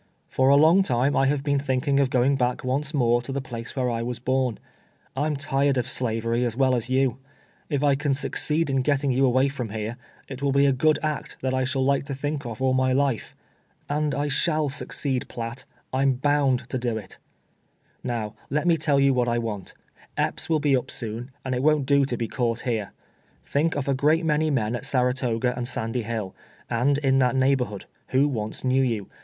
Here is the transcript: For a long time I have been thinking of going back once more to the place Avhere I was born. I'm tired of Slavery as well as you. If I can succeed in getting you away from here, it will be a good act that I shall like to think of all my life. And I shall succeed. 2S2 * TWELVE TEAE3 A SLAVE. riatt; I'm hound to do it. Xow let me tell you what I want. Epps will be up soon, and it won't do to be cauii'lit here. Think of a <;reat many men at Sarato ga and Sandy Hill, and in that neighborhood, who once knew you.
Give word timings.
For 0.29 0.49
a 0.49 0.55
long 0.55 0.81
time 0.81 1.15
I 1.15 1.27
have 1.27 1.43
been 1.43 1.59
thinking 1.59 1.99
of 1.99 2.09
going 2.09 2.35
back 2.35 2.63
once 2.63 2.91
more 2.91 3.21
to 3.21 3.31
the 3.31 3.39
place 3.39 3.73
Avhere 3.73 3.93
I 3.93 4.01
was 4.01 4.17
born. 4.17 4.57
I'm 5.15 5.35
tired 5.35 5.77
of 5.77 5.87
Slavery 5.87 6.43
as 6.43 6.57
well 6.57 6.73
as 6.73 6.89
you. 6.89 7.19
If 7.69 7.83
I 7.83 7.93
can 7.93 8.15
succeed 8.15 8.71
in 8.71 8.81
getting 8.81 9.11
you 9.11 9.27
away 9.27 9.47
from 9.47 9.69
here, 9.69 9.97
it 10.27 10.41
will 10.41 10.51
be 10.51 10.65
a 10.65 10.71
good 10.73 10.97
act 11.03 11.37
that 11.41 11.53
I 11.53 11.65
shall 11.65 11.85
like 11.85 12.05
to 12.05 12.15
think 12.15 12.47
of 12.47 12.63
all 12.63 12.73
my 12.73 12.93
life. 12.93 13.35
And 13.87 14.15
I 14.15 14.27
shall 14.27 14.69
succeed. 14.69 15.25
2S2 15.27 15.27
* 15.27 15.27
TWELVE 15.27 15.27
TEAE3 15.27 15.51
A 15.51 15.51
SLAVE. 15.51 15.51
riatt; 15.53 15.65
I'm 15.93 16.19
hound 16.31 16.69
to 16.69 16.77
do 16.79 16.97
it. 16.97 17.19
Xow 18.03 18.33
let 18.49 18.65
me 18.65 18.77
tell 18.77 18.99
you 18.99 19.13
what 19.13 19.27
I 19.27 19.37
want. 19.37 19.75
Epps 20.17 20.49
will 20.49 20.59
be 20.59 20.75
up 20.75 20.89
soon, 20.89 21.29
and 21.45 21.53
it 21.53 21.61
won't 21.61 21.85
do 21.85 22.05
to 22.05 22.17
be 22.17 22.27
cauii'lit 22.27 22.61
here. 22.61 22.91
Think 23.43 23.75
of 23.75 23.87
a 23.87 23.93
<;reat 23.93 24.25
many 24.25 24.49
men 24.49 24.75
at 24.75 24.81
Sarato 24.81 25.39
ga 25.39 25.53
and 25.55 25.67
Sandy 25.67 26.01
Hill, 26.01 26.33
and 26.71 26.97
in 26.97 27.19
that 27.19 27.35
neighborhood, 27.35 27.85
who 28.07 28.27
once 28.27 28.63
knew 28.63 28.81
you. 28.81 29.07